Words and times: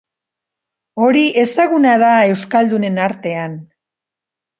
Hori 1.07 1.19
ezaguna 1.41 1.91
da 2.03 2.09
euskaldunen 2.31 2.97
artean. 3.09 3.55